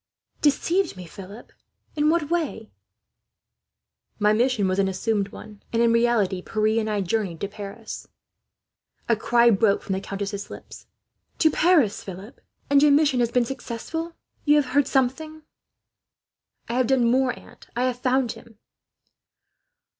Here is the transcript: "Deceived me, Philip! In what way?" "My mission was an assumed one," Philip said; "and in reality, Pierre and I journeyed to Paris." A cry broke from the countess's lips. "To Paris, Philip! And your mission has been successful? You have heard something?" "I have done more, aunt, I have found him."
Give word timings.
"Deceived 0.41 0.97
me, 0.97 1.05
Philip! 1.05 1.51
In 1.95 2.09
what 2.09 2.31
way?" 2.31 2.71
"My 4.17 4.33
mission 4.33 4.67
was 4.67 4.79
an 4.79 4.87
assumed 4.87 5.27
one," 5.29 5.43
Philip 5.43 5.61
said; 5.61 5.69
"and 5.73 5.83
in 5.83 5.93
reality, 5.93 6.41
Pierre 6.41 6.79
and 6.79 6.89
I 6.89 7.01
journeyed 7.01 7.39
to 7.41 7.47
Paris." 7.47 8.07
A 9.07 9.15
cry 9.15 9.51
broke 9.51 9.83
from 9.83 9.93
the 9.93 10.01
countess's 10.01 10.49
lips. 10.49 10.87
"To 11.37 11.51
Paris, 11.51 12.03
Philip! 12.03 12.41
And 12.67 12.81
your 12.81 12.91
mission 12.91 13.19
has 13.19 13.29
been 13.29 13.45
successful? 13.45 14.15
You 14.43 14.55
have 14.55 14.71
heard 14.73 14.87
something?" 14.87 15.43
"I 16.67 16.73
have 16.73 16.87
done 16.87 17.05
more, 17.05 17.37
aunt, 17.37 17.67
I 17.75 17.83
have 17.83 17.99
found 17.99 18.31
him." 18.31 18.57